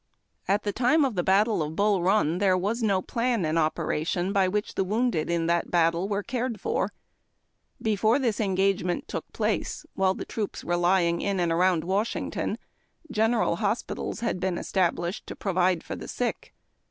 [0.47, 4.33] At the time of the battle of Bull Run there was no plan in operation
[4.33, 6.91] by which the wounded in thot battle were cared for.
[7.79, 12.57] Before this engagement took place, while the troops were lying in and around Washington,
[13.11, 16.51] general hospitals had been established to provide for the sick.